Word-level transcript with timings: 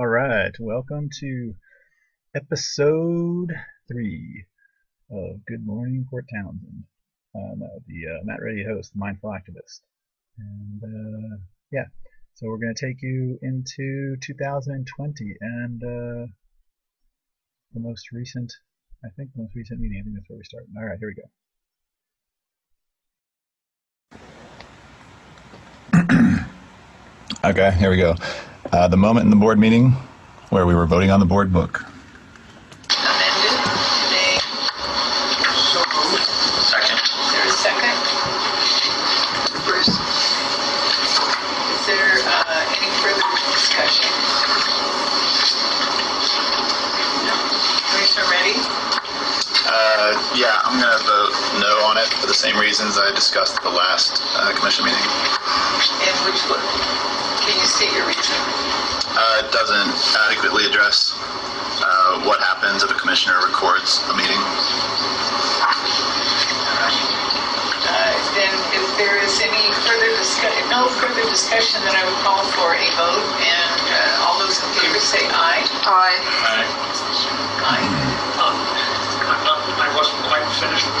All 0.00 0.06
right, 0.06 0.52
welcome 0.58 1.10
to 1.20 1.54
episode 2.34 3.52
three 3.86 4.46
of 5.10 5.44
Good 5.46 5.66
Morning 5.66 6.06
Port 6.08 6.24
Townsend. 6.34 6.84
Uh, 7.36 7.52
no, 7.58 7.68
the 7.86 8.08
uh, 8.08 8.20
Matt 8.24 8.40
Reddy 8.40 8.64
host, 8.64 8.92
Mindful 8.94 9.28
Activist. 9.28 9.80
And 10.38 10.82
uh, 10.82 11.36
yeah, 11.70 11.84
so 12.32 12.46
we're 12.46 12.56
going 12.56 12.74
to 12.74 12.86
take 12.86 13.02
you 13.02 13.38
into 13.42 14.16
2020 14.22 15.36
and 15.42 15.82
uh, 15.82 16.26
the 17.74 17.80
most 17.80 18.10
recent, 18.10 18.50
I 19.04 19.08
think 19.18 19.34
the 19.34 19.42
most 19.42 19.54
recent 19.54 19.80
meeting. 19.80 20.00
I 20.00 20.04
think 20.04 20.16
that's 20.16 20.30
where 20.30 20.38
we 20.38 20.44
start. 20.44 20.64
All 20.78 20.84
right, 20.86 20.98
here 20.98 21.12
we 21.12 21.14
go. 26.00 26.36
Okay, 27.42 27.70
here 27.78 27.88
we 27.88 27.96
go. 27.96 28.16
Uh, 28.72 28.86
the 28.86 28.96
moment 28.96 29.24
in 29.24 29.30
the 29.30 29.36
board 29.36 29.58
meeting 29.58 29.90
where 30.50 30.64
we 30.64 30.74
were 30.76 30.86
voting 30.86 31.10
on 31.10 31.18
the 31.18 31.26
board 31.26 31.52
book. 31.52 31.84
amended 32.86 33.58
today. 34.06 34.38
So 35.74 35.82
moved. 35.90 36.22
Second. 36.70 37.02
Is 37.02 37.34
there 37.34 37.46
a 37.46 37.54
second? 37.66 37.98
Bruce? 39.66 39.90
Is 39.90 41.82
there 41.90 42.14
uh, 42.22 42.78
any 42.78 42.90
further 43.02 43.26
discussion? 43.50 44.06
No. 47.26 47.34
Commissioner 47.90 48.26
Reddy? 48.30 48.54
Uh, 49.66 50.14
yeah, 50.38 50.62
I'm 50.62 50.78
going 50.78 50.94
to 50.94 51.02
vote 51.02 51.34
no 51.58 51.74
on 51.90 51.98
it 51.98 52.06
for 52.22 52.26
the 52.26 52.34
same 52.34 52.56
reasons 52.56 52.98
I 52.98 53.10
discussed 53.14 53.56
at 53.56 53.62
the 53.62 53.70
last 53.70 54.22
uh, 54.38 54.54
commission 54.54 54.84
meeting. 54.84 55.02
And 56.06 56.14
which 56.22 56.38
one? 56.46 56.62
Can 57.46 57.58
you 57.58 57.66
state 57.66 57.90
your 57.92 58.06
reason? 58.06 58.36
Uh, 59.30 59.46
doesn't 59.54 59.94
adequately 60.26 60.66
address 60.66 61.14
uh, 61.14 62.18
what 62.26 62.40
happens 62.42 62.82
if 62.82 62.90
a 62.90 62.94
commissioner 62.98 63.38
records 63.46 64.02
a 64.10 64.14
meeting. 64.18 64.42
Uh, 67.86 68.10
Then 68.34 68.50
if 68.74 68.82
there 68.98 69.22
is 69.22 69.38
any 69.38 69.70
further 69.86 70.10
discussion, 70.18 70.66
no 70.68 70.88
further 70.98 71.22
discussion, 71.30 71.78
then 71.86 71.94
I 71.94 72.02
would 72.10 72.18
call 72.26 72.42
for 72.58 72.74
a 72.74 72.86
vote. 72.98 73.22
And 73.38 73.80
uh, 73.86 74.26
all 74.26 74.34
those 74.42 74.58
in 74.58 74.66
favor 74.82 74.98
say 74.98 75.22
aye. 75.30 75.62
Aye. 75.86 76.18
Aye. 77.70 77.86
Um, 78.42 78.58
I'm 79.30 79.42
not, 79.46 79.62
I 79.78 79.94
wasn't 79.94 80.22
quite 80.26 80.42
finished 80.58 80.99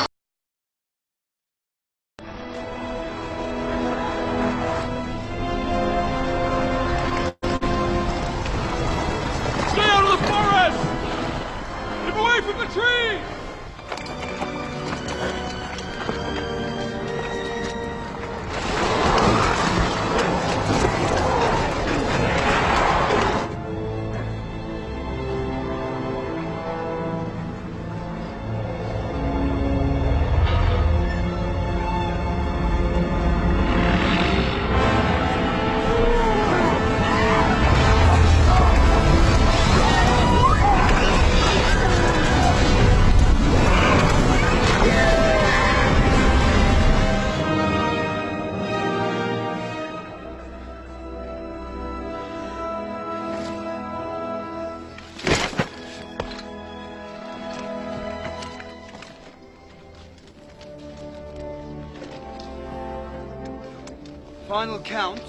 Final 64.50 64.80
count 64.80 65.22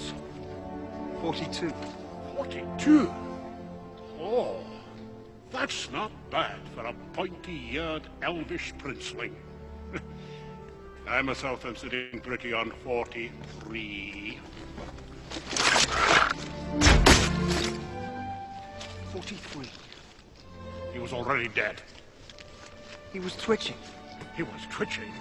42. 1.20 1.72
42? 2.34 3.14
Oh, 4.18 4.56
that's 5.52 5.88
not 5.92 6.10
bad 6.28 6.58
for 6.74 6.86
a 6.86 6.92
pointy-eared 7.12 8.02
elvish 8.20 8.74
princeling. 8.78 9.34
I 11.08 11.22
myself 11.22 11.64
am 11.64 11.76
sitting 11.76 12.18
pretty 12.18 12.52
on 12.52 12.72
43. 12.82 14.40
43. 19.12 19.66
He 20.92 20.98
was 20.98 21.12
already 21.12 21.46
dead. 21.46 21.80
He 23.12 23.20
was 23.20 23.36
twitching. 23.36 23.76
He 24.34 24.42
was 24.42 24.62
twitching, 24.68 25.12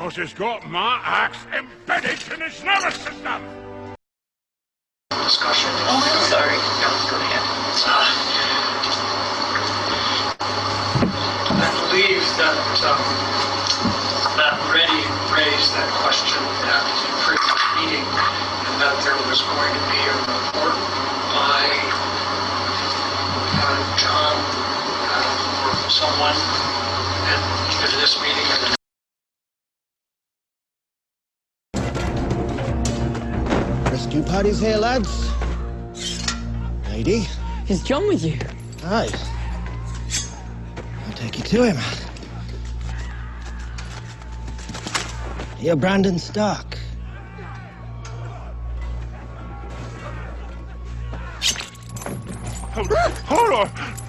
cause 0.00 0.16
he's 0.16 0.32
got 0.32 0.64
my 0.64 0.98
axe 1.04 1.36
embedded 1.52 2.16
in 2.32 2.40
his 2.40 2.64
nervous 2.64 2.96
system! 2.96 3.44
discussion. 5.12 5.68
Oh, 5.84 6.00
I'm 6.00 6.24
sorry. 6.32 6.56
No, 6.56 6.88
Go 7.12 7.20
ahead. 7.20 7.44
I 11.52 11.68
believe 11.84 12.24
that, 12.40 12.56
um, 12.80 12.96
that 14.40 14.56
Reddy 14.72 15.04
raised 15.36 15.68
that 15.76 15.90
question 16.00 16.40
at 16.64 16.80
the 16.80 17.12
previous 17.20 17.60
meeting, 17.76 18.08
and 18.08 18.80
that 18.80 18.96
there 19.04 19.20
was 19.28 19.44
going 19.44 19.72
to 19.76 19.82
be 19.84 20.00
a 20.00 20.16
report 20.16 20.80
by 21.36 21.60
uh, 23.52 23.76
John 24.00 24.34
uh, 25.12 25.68
or 25.68 25.76
someone 25.92 26.40
at 27.28 27.36
either 27.68 28.00
this 28.00 28.16
meeting 28.24 28.79
or 34.14 34.22
parties 34.24 34.60
here, 34.60 34.76
lads. 34.76 35.30
Lady, 36.90 37.26
Is 37.68 37.82
John 37.82 38.06
with 38.08 38.24
you? 38.24 38.36
aye. 38.84 39.08
I'll 41.06 41.12
take 41.14 41.38
you 41.38 41.44
to 41.44 41.62
him. 41.64 41.78
You're 45.60 45.76
Brandon 45.76 46.18
Stark. 46.18 46.78
Hold 53.26 53.68
on! 53.68 53.99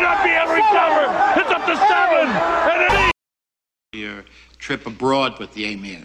Not 0.00 0.22
be 0.22 0.30
able 0.30 0.46
to 0.46 0.54
recover. 0.54 1.04
It's 1.40 1.50
up 1.50 1.64
to 1.66 1.76
seven. 1.76 2.26
And 2.70 2.78
then 2.80 3.10
he 3.92 4.00
your 4.00 4.24
trip 4.58 4.86
abroad 4.86 5.38
with 5.38 5.52
the 5.54 5.72
Emir. 5.72 6.04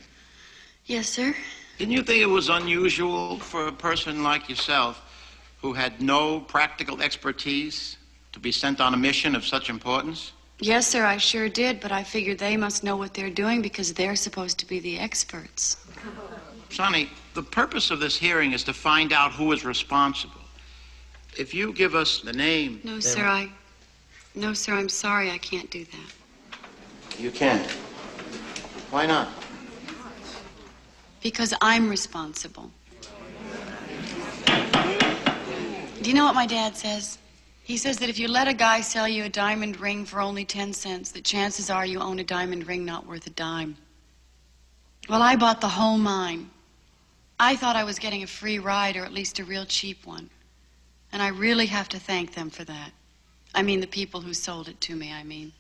Yes, 0.86 1.10
sir. 1.10 1.36
Didn't 1.80 1.94
you 1.94 2.04
think 2.04 2.22
it 2.22 2.26
was 2.26 2.50
unusual 2.50 3.40
for 3.40 3.68
a 3.68 3.72
person 3.72 4.22
like 4.22 4.50
yourself, 4.50 5.02
who 5.62 5.72
had 5.72 6.02
no 6.02 6.42
practical 6.42 7.02
expertise, 7.02 7.96
to 8.34 8.40
be 8.40 8.52
sent 8.52 8.82
on 8.82 8.94
a 8.94 8.98
mission 8.98 9.34
of 9.34 9.46
such 9.46 9.70
importance? 9.70 10.34
Yes, 10.60 10.86
sir, 10.86 11.06
I 11.06 11.16
sure 11.16 11.48
did, 11.48 11.80
but 11.80 11.94
I 11.94 12.04
figured 12.04 12.38
they 12.38 12.58
must 12.58 12.84
know 12.84 12.98
what 12.98 13.14
they're 13.14 13.30
doing 13.30 13.62
because 13.62 13.94
they're 13.94 14.18
supposed 14.18 14.60
to 14.60 14.68
be 14.68 14.82
the 14.82 15.00
experts. 15.00 15.78
Sunny, 16.70 17.10
the 17.34 17.44
purpose 17.44 17.92
of 17.92 18.02
this 18.02 18.18
hearing 18.18 18.52
is 18.52 18.66
to 18.66 18.74
find 18.74 19.14
out 19.14 19.32
who 19.32 19.54
is 19.54 19.64
responsible. 19.64 20.42
If 21.38 21.54
you 21.54 21.72
give 21.72 21.96
us 21.96 22.20
the 22.20 22.34
name. 22.34 22.82
No, 22.84 23.00
sir, 23.00 23.24
I. 23.24 23.50
No, 24.36 24.52
sir, 24.52 24.74
I'm 24.74 24.90
sorry, 24.90 25.32
I 25.32 25.38
can't 25.38 25.72
do 25.72 25.86
that. 25.86 26.60
You 27.18 27.32
can. 27.32 27.66
Why 28.92 29.06
not? 29.06 29.30
Because 31.22 31.54
I'm 31.62 31.90
responsible. 31.90 32.72
Do 36.02 36.10
you 36.10 36.14
know 36.14 36.26
what 36.26 36.36
my 36.36 36.46
dad 36.46 36.78
says? 36.78 37.18
He 37.64 37.78
says 37.78 37.98
that 38.00 38.10
if 38.10 38.18
you 38.18 38.28
let 38.28 38.48
a 38.48 38.54
guy 38.54 38.82
sell 38.82 39.08
you 39.08 39.26
a 39.26 39.30
diamond 39.30 39.80
ring 39.80 40.06
for 40.06 40.22
only 40.22 40.46
10 40.46 40.74
cents, 40.74 41.12
the 41.12 41.22
chances 41.22 41.70
are 41.70 41.86
you 41.86 42.00
own 42.00 42.20
a 42.20 42.24
diamond 42.24 42.68
ring 42.68 42.86
not 42.86 43.06
worth 43.06 43.28
a 43.28 43.32
dime. 43.32 43.76
Well, 45.08 45.22
I 45.22 45.36
bought 45.36 45.62
the 45.62 45.68
whole 45.68 45.98
mine. 45.98 46.50
I 47.40 47.56
thought 47.56 47.76
I 47.76 47.84
was 47.84 48.00
getting 48.00 48.24
a 48.24 48.28
free 48.28 48.60
ride 48.60 48.98
or 48.98 49.06
at 49.06 49.14
least 49.14 49.40
a 49.40 49.44
real 49.44 49.66
cheap 49.66 50.06
one. 50.06 50.30
And 51.12 51.22
I 51.22 51.28
really 51.28 51.66
have 51.68 51.90
to 51.90 52.00
thank 52.00 52.34
them 52.34 52.50
for 52.50 52.64
that. 52.64 52.92
I 53.54 53.62
mean, 53.62 53.80
the 53.80 53.88
people 53.88 54.22
who 54.22 54.34
sold 54.34 54.68
it 54.68 54.80
to 54.82 54.96
me, 54.96 55.12
I 55.12 55.24
mean. 55.24 55.52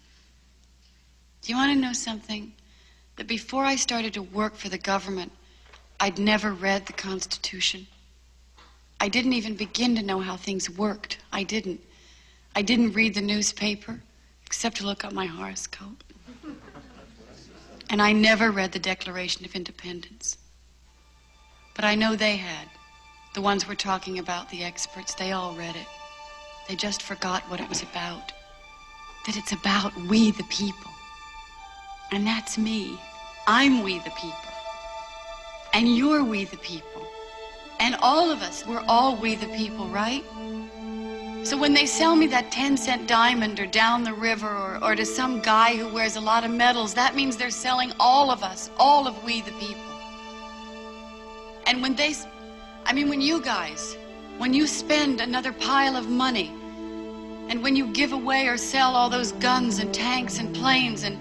Do 1.41 1.51
you 1.51 1.57
want 1.57 1.73
to 1.73 1.79
know 1.79 1.93
something? 1.93 2.53
That 3.17 3.27
before 3.27 3.65
I 3.65 3.75
started 3.75 4.13
to 4.13 4.21
work 4.21 4.55
for 4.55 4.69
the 4.69 4.77
government, 4.77 5.31
I'd 5.99 6.17
never 6.17 6.53
read 6.53 6.85
the 6.85 6.93
Constitution. 6.93 7.87
I 9.01 9.09
didn't 9.09 9.33
even 9.33 9.55
begin 9.55 9.95
to 9.95 10.01
know 10.01 10.19
how 10.19 10.37
things 10.37 10.69
worked. 10.69 11.17
I 11.31 11.43
didn't. 11.43 11.81
I 12.55 12.61
didn't 12.61 12.93
read 12.93 13.13
the 13.13 13.21
newspaper, 13.21 13.99
except 14.45 14.77
to 14.77 14.85
look 14.85 15.03
up 15.05 15.13
my 15.13 15.25
horoscope. 15.25 16.03
And 17.89 18.01
I 18.01 18.11
never 18.11 18.51
read 18.51 18.71
the 18.71 18.79
Declaration 18.79 19.45
of 19.45 19.55
Independence. 19.55 20.37
But 21.75 21.85
I 21.85 21.95
know 21.95 22.15
they 22.15 22.35
had. 22.35 22.67
The 23.33 23.41
ones 23.41 23.67
we're 23.67 23.75
talking 23.75 24.19
about, 24.19 24.49
the 24.49 24.63
experts, 24.63 25.13
they 25.13 25.31
all 25.31 25.53
read 25.55 25.75
it. 25.75 25.87
They 26.67 26.75
just 26.75 27.01
forgot 27.01 27.43
what 27.49 27.59
it 27.59 27.69
was 27.69 27.83
about. 27.83 28.31
That 29.25 29.37
it's 29.37 29.53
about 29.53 29.95
we 29.95 30.31
the 30.31 30.43
people. 30.45 30.91
And 32.11 32.25
that's 32.25 32.57
me. 32.57 32.99
I'm 33.47 33.83
we 33.83 33.99
the 33.99 34.11
people. 34.11 34.48
And 35.73 35.95
you're 35.95 36.23
we 36.23 36.45
the 36.45 36.57
people. 36.57 37.05
And 37.79 37.95
all 38.01 38.31
of 38.31 38.41
us, 38.41 38.65
we're 38.65 38.83
all 38.87 39.15
we 39.15 39.35
the 39.35 39.47
people, 39.47 39.87
right? 39.87 40.23
So 41.43 41.57
when 41.57 41.73
they 41.73 41.85
sell 41.85 42.15
me 42.15 42.27
that 42.27 42.51
10 42.51 42.75
cent 42.75 43.07
diamond 43.07 43.59
or 43.59 43.65
down 43.65 44.03
the 44.03 44.13
river 44.13 44.49
or, 44.49 44.83
or 44.83 44.95
to 44.95 45.05
some 45.05 45.39
guy 45.41 45.75
who 45.77 45.87
wears 45.87 46.17
a 46.17 46.21
lot 46.21 46.43
of 46.43 46.51
medals, 46.51 46.93
that 46.95 47.15
means 47.15 47.37
they're 47.37 47.49
selling 47.49 47.93
all 47.99 48.29
of 48.29 48.43
us, 48.43 48.69
all 48.77 49.07
of 49.07 49.23
we 49.23 49.41
the 49.41 49.51
people. 49.53 49.81
And 51.65 51.81
when 51.81 51.95
they, 51.95 52.13
I 52.85 52.93
mean, 52.93 53.07
when 53.07 53.21
you 53.21 53.41
guys, 53.41 53.95
when 54.37 54.53
you 54.53 54.67
spend 54.67 55.21
another 55.21 55.53
pile 55.53 55.95
of 55.95 56.09
money, 56.09 56.49
and 57.49 57.63
when 57.63 57.75
you 57.75 57.87
give 57.93 58.11
away 58.11 58.47
or 58.47 58.57
sell 58.57 58.95
all 58.95 59.09
those 59.09 59.31
guns 59.33 59.79
and 59.79 59.93
tanks 59.93 60.39
and 60.39 60.53
planes, 60.53 61.03
and 61.03 61.17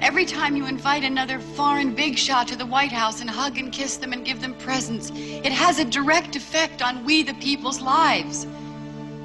every 0.00 0.24
time 0.24 0.56
you 0.56 0.66
invite 0.66 1.04
another 1.04 1.38
foreign 1.38 1.94
big 1.94 2.16
shot 2.16 2.48
to 2.48 2.56
the 2.56 2.66
White 2.66 2.92
House 2.92 3.20
and 3.20 3.28
hug 3.28 3.58
and 3.58 3.72
kiss 3.72 3.96
them 3.96 4.12
and 4.12 4.24
give 4.24 4.40
them 4.40 4.54
presents, 4.54 5.10
it 5.14 5.52
has 5.52 5.78
a 5.78 5.84
direct 5.84 6.36
effect 6.36 6.82
on 6.82 7.04
we 7.04 7.22
the 7.22 7.34
people's 7.34 7.80
lives. 7.80 8.46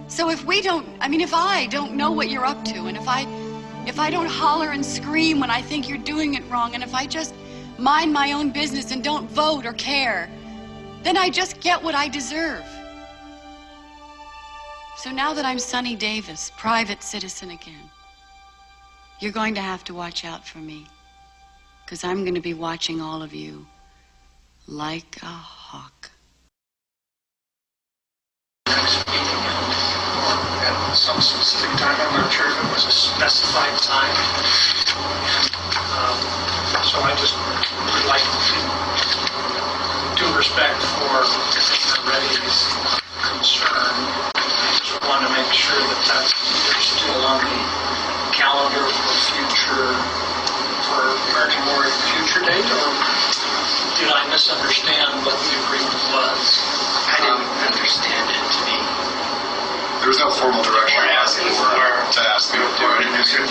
So 0.07 0.29
if 0.29 0.45
we 0.45 0.61
don't, 0.61 0.87
I 0.99 1.07
mean, 1.07 1.21
if 1.21 1.33
I 1.33 1.67
don't 1.67 1.93
know 1.93 2.11
what 2.11 2.29
you're 2.29 2.45
up 2.45 2.63
to, 2.65 2.85
and 2.85 2.97
if 2.97 3.07
I, 3.07 3.25
if 3.87 3.99
I 3.99 4.09
don't 4.09 4.27
holler 4.27 4.69
and 4.69 4.85
scream 4.85 5.39
when 5.39 5.49
I 5.49 5.61
think 5.61 5.87
you're 5.87 5.97
doing 5.97 6.33
it 6.35 6.43
wrong, 6.49 6.73
and 6.73 6.83
if 6.83 6.93
I 6.93 7.05
just 7.05 7.33
mind 7.77 8.13
my 8.13 8.33
own 8.33 8.51
business 8.51 8.91
and 8.91 9.03
don't 9.03 9.29
vote 9.29 9.65
or 9.65 9.73
care, 9.73 10.29
then 11.03 11.17
I 11.17 11.29
just 11.29 11.59
get 11.59 11.81
what 11.81 11.95
I 11.95 12.07
deserve. 12.07 12.65
So 14.97 15.11
now 15.11 15.33
that 15.33 15.45
I'm 15.45 15.59
Sunny 15.59 15.95
Davis, 15.95 16.51
private 16.57 17.03
citizen 17.03 17.51
again, 17.51 17.89
you're 19.19 19.31
going 19.31 19.55
to 19.55 19.61
have 19.61 19.83
to 19.85 19.93
watch 19.93 20.25
out 20.25 20.47
for 20.47 20.59
me. 20.59 20.85
Because 21.85 22.03
I'm 22.03 22.23
going 22.23 22.35
to 22.35 22.41
be 22.41 22.53
watching 22.53 23.01
all 23.01 23.21
of 23.21 23.33
you 23.33 23.65
like 24.67 25.17
a 25.21 25.25
hawk. 25.25 26.11
at 30.63 30.95
some 30.95 31.19
specific 31.19 31.75
time. 31.77 31.97
I'm 31.99 32.21
not 32.21 32.31
sure 32.31 32.47
if 32.47 32.53
it 32.53 32.69
was 32.71 32.85
a 32.85 32.91
specified 32.91 33.75
time. 33.81 34.15
Um, 35.89 36.17
So 36.85 37.01
I 37.01 37.15
just 37.17 37.33
would 37.33 38.05
like 38.05 38.23
due 40.17 40.37
respect 40.37 40.81
for. 41.01 41.25
Reddy's 42.05 42.59
concern. 43.25 43.95
I 44.35 44.77
just 44.83 45.01
want 45.07 45.25
to 45.25 45.29
make 45.33 45.51
sure 45.51 45.79
that 45.79 46.01
that's 46.05 46.35
still 46.77 47.25
on 47.25 47.41
the 47.41 47.92
calendar 48.53 48.85
for 48.85 49.09
future, 49.33 49.89
for 50.85 51.01
American 51.33 51.57
Memorial 51.65 51.89
future 52.13 52.45
date, 52.45 52.69
or 52.69 52.85
did 53.97 54.13
I 54.13 54.29
misunderstand 54.29 55.25
what 55.25 55.41
the 55.41 55.57
agreement 55.65 55.97
was? 56.13 56.61
I 57.09 57.17
didn't 57.17 57.49
understand 57.65 58.29
it 58.29 58.45
to 58.53 58.61
be. 58.69 58.77
There 60.05 60.13
was 60.13 60.21
no 60.21 60.29
formal 60.29 60.61
direction 60.61 61.01
We're 61.01 61.17
asking 61.17 61.49
for, 61.57 61.65
to 61.65 62.21
ask 62.29 62.53
me 62.53 62.61
to 62.61 62.69
do 62.77 62.85
it. 63.01 63.09
there's 63.17 63.33
going 63.33 63.49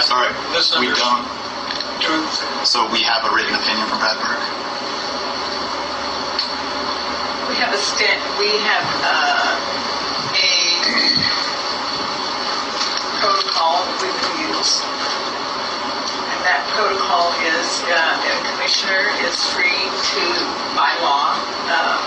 in 0.00 0.06
that 0.08 0.64
Sorry, 0.64 0.86
we 0.88 0.94
don't. 0.96 1.20
misunderstood. 2.00 2.64
So 2.64 2.88
we 2.88 3.02
have 3.04 3.24
a 3.28 3.30
written 3.34 3.52
opinion 3.52 3.84
from 3.88 4.00
Brad 4.00 4.16
Berg? 4.16 4.40
We 7.52 7.56
have 7.60 7.74
a 7.74 7.80
sta, 7.80 8.08
we 8.40 8.48
have, 8.64 8.88
uh, 9.04 10.40
a 10.40 10.48
protocol 13.20 13.84
we 14.00 14.08
would 14.08 14.56
use. 14.56 14.80
And 14.80 16.40
that 16.48 16.64
protocol 16.72 17.36
is, 17.44 17.84
uh, 17.84 18.16
that 18.24 18.32
a 18.40 18.44
commissioner 18.56 19.12
is 19.28 19.36
free 19.52 19.84
to, 19.84 20.22
by 20.72 20.96
law, 21.04 21.36
um, 21.68 22.00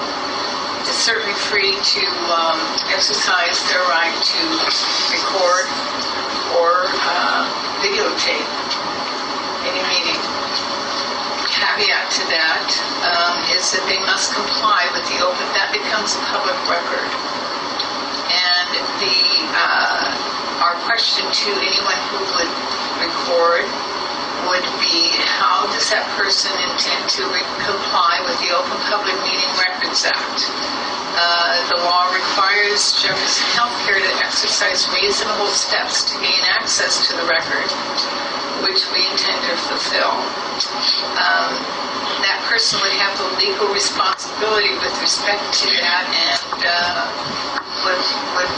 is 0.90 0.98
certainly 0.98 1.38
free 1.38 1.78
to, 1.78 2.04
um, 2.34 2.58
exercise 2.90 3.62
their 3.70 3.86
right 3.86 4.16
to 4.26 4.42
record 5.14 5.70
or, 6.58 6.90
uh, 7.06 7.46
videotape 7.84 8.48
any 9.68 9.84
meeting 9.92 10.22
caveat 11.52 12.08
to 12.12 12.24
that 12.32 12.68
um, 13.04 13.36
is 13.52 13.76
that 13.76 13.84
they 13.92 14.00
must 14.08 14.32
comply 14.32 14.88
with 14.96 15.04
the 15.12 15.20
open, 15.20 15.44
that 15.52 15.70
becomes 15.76 16.16
a 16.16 16.22
public 16.32 16.56
record. 16.72 17.12
And 18.32 18.70
the, 19.04 19.20
uh, 19.52 20.64
our 20.64 20.80
question 20.88 21.28
to 21.28 21.50
anyone 21.60 22.00
who 22.12 22.24
would 22.40 22.52
record 23.04 23.68
would 24.48 24.68
be, 24.80 25.12
how 25.40 25.68
does 25.72 25.92
that 25.92 26.08
person 26.16 26.52
intend 26.72 27.04
to 27.20 27.24
comply 27.64 28.20
with 28.28 28.40
the 28.44 28.52
Open 28.56 28.80
Public 28.88 29.16
Meeting 29.24 29.52
Records 29.60 30.04
Act? 30.08 31.03
Uh, 31.14 31.70
The 31.70 31.78
law 31.86 32.10
requires 32.10 32.98
Jefferson 32.98 33.46
Healthcare 33.54 34.02
to 34.02 34.14
exercise 34.26 34.90
reasonable 34.90 35.48
steps 35.54 36.04
to 36.10 36.18
gain 36.18 36.42
access 36.58 37.06
to 37.08 37.14
the 37.16 37.26
record, 37.30 37.70
which 38.66 38.82
we 38.90 39.06
intend 39.14 39.38
to 39.46 39.54
fulfill. 39.70 40.10
Um, 41.22 41.54
that 42.26 42.42
person 42.50 42.82
would 42.82 42.98
have 42.98 43.14
the 43.22 43.30
legal 43.38 43.70
responsibility 43.70 44.74
with 44.82 44.94
respect 45.02 45.42
to 45.62 45.70
that 45.86 46.04
and 46.10 46.62
uh, 46.66 47.06
would, 47.86 48.04
would, 48.34 48.52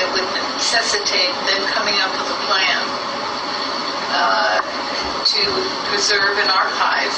it 0.00 0.08
would 0.16 0.28
necessitate 0.56 1.36
them 1.52 1.62
coming 1.68 2.00
up 2.00 2.12
with 2.16 2.32
a 2.32 2.38
plan 2.48 2.80
uh, 4.16 4.56
to 5.20 5.42
preserve 5.92 6.32
and 6.40 6.48
archive 6.48 7.12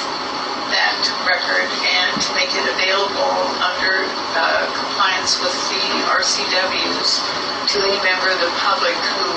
record 1.24 1.64
and 1.64 2.12
to 2.20 2.28
make 2.36 2.52
it 2.52 2.64
available 2.68 3.32
under 3.64 4.04
uh, 4.36 4.68
compliance 4.76 5.40
with 5.40 5.52
the 5.72 5.80
RCWs 6.12 7.24
to 7.72 7.76
any 7.80 7.96
member 8.04 8.28
of 8.28 8.38
the 8.44 8.52
public 8.60 8.92
who 9.16 9.32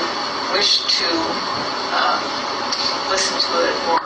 wish 0.51 0.84
to 1.00 1.08
um, 1.96 2.20
listen 3.08 3.39
to 3.39 3.53
it 3.63 3.75
or 3.96 4.00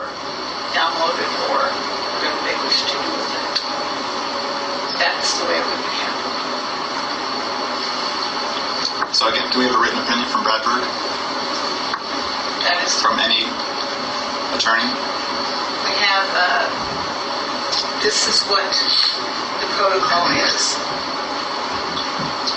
download 0.70 1.18
it 1.18 1.32
or 1.50 1.66
whatever 1.66 2.38
they 2.46 2.54
wish 2.62 2.86
to 2.86 2.94
do 2.94 3.10
with 3.10 3.32
it. 3.34 3.54
That's 5.02 5.38
the 5.42 5.44
way 5.50 5.58
it 5.58 5.66
would 5.66 5.82
be 5.82 5.94
handled. 5.98 6.38
So 9.14 9.26
again, 9.34 9.50
do 9.50 9.58
we 9.58 9.64
have 9.66 9.74
a 9.74 9.80
written 9.82 9.98
opinion 9.98 10.28
from 10.30 10.44
Brad 10.46 10.62
Berg? 10.62 10.84
That 12.62 12.78
is, 12.86 12.94
From 13.02 13.18
any 13.18 13.46
attorney? 14.54 14.84
we 15.88 15.94
have, 16.04 16.26
uh, 16.36 16.66
this 18.02 18.30
is 18.30 18.46
what 18.46 18.70
the 19.58 19.68
protocol 19.74 20.30
is. 20.46 20.78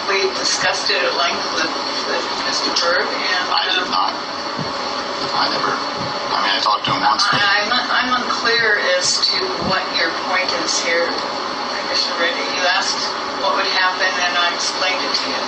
We 0.05 0.29
discussed 0.38 0.93
it 0.93 1.01
at 1.01 1.13
length 1.17 1.41
with, 1.57 1.71
with 2.10 2.25
Mr. 2.45 2.69
Berg 2.77 3.07
and. 3.10 3.43
I 3.50 3.65
did 3.65 3.81
um, 3.81 3.89
not. 3.89 4.13
I 5.33 5.50
never, 5.50 5.74
I 5.74 6.38
mean, 6.45 6.53
I 6.55 6.60
talked 6.62 6.86
to 6.86 6.93
him 6.93 7.01
once, 7.01 7.25
but 7.31 7.41
I- 7.41 7.65
I'm, 7.65 7.74
I'm 7.74 8.12
unclear 8.21 8.77
as 9.00 9.17
to 9.33 9.38
what 9.65 9.81
your 9.98 10.13
point 10.29 10.51
is 10.62 10.77
here, 10.86 11.10
Commissioner 11.10 12.21
Reddy. 12.21 12.45
You 12.53 12.63
asked 12.77 13.01
what 13.41 13.57
would 13.57 13.71
happen, 13.81 14.12
and 14.21 14.33
I 14.38 14.53
explained 14.53 15.01
it 15.01 15.13
to 15.15 15.25
you. 15.25 15.41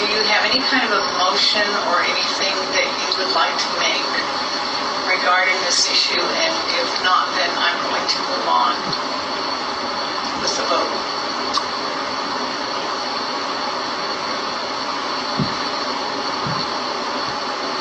Do 0.00 0.04
you 0.16 0.20
have 0.32 0.48
any 0.48 0.64
kind 0.72 0.86
of 0.88 0.96
a 0.96 1.02
motion 1.20 1.66
or 1.92 2.00
anything 2.08 2.56
that 2.72 2.88
you 2.88 3.08
would 3.20 3.32
like 3.36 3.52
to 3.52 3.70
make 3.82 4.06
regarding 5.12 5.58
this 5.68 5.84
issue? 5.92 6.20
And 6.22 6.54
if 6.78 6.88
not, 7.04 7.28
then 7.36 7.50
I'm 7.58 7.76
going 7.90 8.06
to 8.06 8.18
move 8.32 8.46
on 8.48 9.09
with 10.40 10.56
the. 10.56 10.64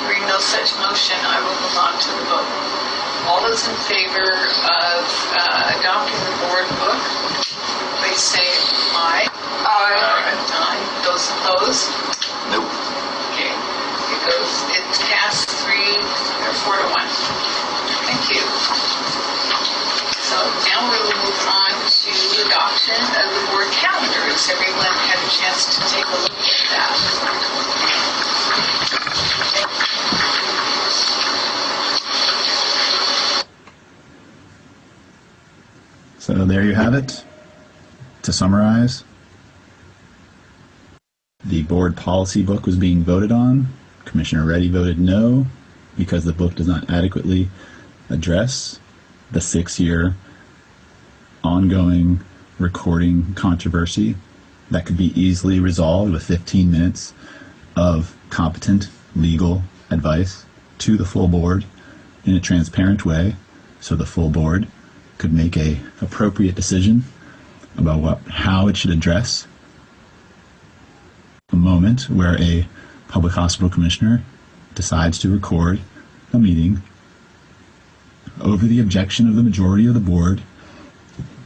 Hearing 0.03 0.27
no 0.27 0.39
such 0.43 0.75
motion, 0.83 1.15
I 1.23 1.39
will 1.39 1.55
move 1.63 1.77
on 1.79 1.95
to 1.95 2.09
the 2.19 2.25
vote. 2.27 2.51
All 3.31 3.39
those 3.47 3.63
in 3.63 3.75
favor 3.87 4.27
of 4.27 5.03
uh, 5.39 5.79
adopting 5.79 6.19
the 6.19 6.35
board 6.43 6.67
book, 6.83 6.99
please 8.03 8.19
say 8.19 8.43
aye. 8.91 9.27
Aye. 9.63 10.35
Aye. 10.51 10.83
Those 11.07 11.31
opposed? 11.39 11.95
nope. 12.51 12.67
Okay. 13.31 13.55
It 13.55 14.19
goes, 14.27 14.51
it 14.75 14.83
passed 15.07 15.47
three, 15.63 15.95
or 16.43 16.51
four 16.67 16.75
to 16.75 16.87
one. 16.91 16.98
Of 22.87 23.33
the 23.35 23.43
board 23.51 23.67
calendar. 23.73 24.23
Has 24.31 24.49
everyone 24.49 24.85
had 24.85 25.19
a 25.19 25.29
chance 25.35 25.75
to 25.75 25.81
take 25.93 26.05
a 26.05 26.15
look 26.21 26.31
at 26.31 26.69
that? 26.71 26.95
So 36.19 36.45
there 36.45 36.63
you 36.63 36.75
have 36.75 36.93
it. 36.93 37.25
To 38.23 38.33
summarize, 38.33 39.03
the 41.43 41.63
board 41.63 41.97
policy 41.97 42.43
book 42.43 42.65
was 42.65 42.75
being 42.77 43.03
voted 43.03 43.31
on. 43.31 43.67
Commissioner 44.05 44.45
Reddy 44.45 44.69
voted 44.69 44.99
no 44.99 45.45
because 45.97 46.25
the 46.25 46.33
book 46.33 46.55
does 46.55 46.67
not 46.67 46.89
adequately 46.89 47.49
address 48.09 48.79
the 49.31 49.41
six 49.41 49.79
year 49.79 50.15
ongoing 51.43 52.19
recording 52.59 53.33
controversy 53.35 54.15
that 54.69 54.85
could 54.85 54.97
be 54.97 55.19
easily 55.19 55.59
resolved 55.59 56.11
with 56.11 56.23
15 56.23 56.69
minutes 56.69 57.13
of 57.75 58.15
competent 58.29 58.89
legal 59.15 59.63
advice 59.89 60.45
to 60.77 60.97
the 60.97 61.05
full 61.05 61.27
board 61.27 61.63
in 62.25 62.35
a 62.35 62.39
transparent 62.39 63.05
way 63.05 63.35
so 63.79 63.95
the 63.95 64.05
full 64.05 64.29
board 64.29 64.67
could 65.17 65.33
make 65.33 65.57
a 65.57 65.79
appropriate 66.01 66.53
decision 66.53 67.03
about 67.77 67.99
what 67.99 68.19
how 68.27 68.67
it 68.67 68.75
should 68.75 68.91
address 68.91 69.47
a 71.51 71.55
moment 71.55 72.09
where 72.09 72.39
a 72.41 72.67
public 73.07 73.33
hospital 73.33 73.69
commissioner 73.69 74.21
decides 74.75 75.17
to 75.17 75.31
record 75.31 75.79
a 76.33 76.37
meeting 76.37 76.81
over 78.41 78.65
the 78.65 78.79
objection 78.79 79.27
of 79.27 79.35
the 79.35 79.43
majority 79.43 79.87
of 79.87 79.93
the 79.93 79.99
board 79.99 80.41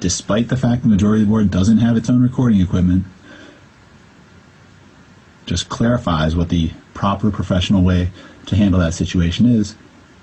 despite 0.04 0.50
the 0.50 0.58
fact 0.58 0.82
the 0.82 0.90
majority 0.90 1.22
of 1.22 1.28
the 1.28 1.32
board 1.32 1.50
doesn't 1.50 1.78
have 1.78 1.96
its 1.96 2.10
own 2.10 2.22
recording 2.22 2.60
equipment 2.60 3.06
just 5.46 5.70
clarifies 5.70 6.36
what 6.36 6.50
the 6.50 6.70
proper 6.94 7.32
professional 7.32 7.82
way 7.82 8.12
to 8.46 8.58
handle 8.58 8.82
that 8.82 8.94
situation 8.94 9.46
is 9.46 9.76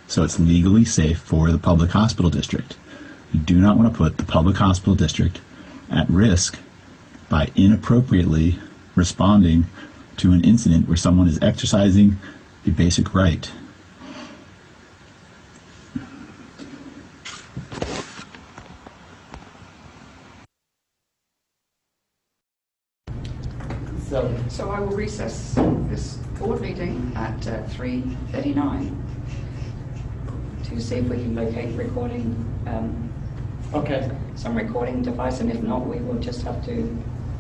so 0.07 0.23
it's 0.23 0.39
legally 0.39 0.85
safe 0.85 1.19
for 1.19 1.51
the 1.51 1.59
public 1.59 1.93
hospital 1.93 2.31
district. 2.31 2.77
You 3.33 3.41
do 3.41 3.59
not 3.59 3.79
want 3.79 3.91
to 3.91 3.97
put 3.97 4.19
the 4.19 4.25
public 4.25 4.57
hospital 4.57 4.95
district 4.95 5.41
at 5.91 6.11
risk 6.11 6.59
by 7.31 7.51
inappropriately 7.55 8.59
responding 8.95 9.65
to 10.19 10.33
an 10.33 10.45
incident 10.45 10.89
where 10.89 10.97
someone 10.99 11.27
is 11.27 11.39
exercising 11.41 12.19
a 12.67 12.71
basic 12.71 13.15
right. 13.15 13.51
So, 24.11 24.37
so 24.49 24.69
I 24.71 24.81
will 24.81 24.90
recess 25.01 25.55
this 25.89 26.17
board 26.39 26.61
meeting 26.61 27.11
at 27.17 27.49
uh, 27.49 27.63
3:39 27.69 28.95
to 30.65 30.79
see 30.79 30.97
if 30.97 31.05
we 31.09 31.17
can 31.17 31.35
locate 31.35 31.75
recording, 31.75 32.27
um, 32.67 33.09
Okay. 33.73 34.11
some 34.35 34.55
recording 34.55 35.01
device, 35.01 35.41
and 35.41 35.51
if 35.51 35.63
not, 35.63 35.87
we 35.87 36.01
will 36.01 36.21
just 36.29 36.43
have 36.43 36.63
to 36.67 36.75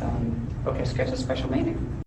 um, 0.00 0.49
Okay. 0.67 0.85
schedule 0.87 1.12
a 1.12 1.17
special 1.19 1.50
meeting. 1.50 2.00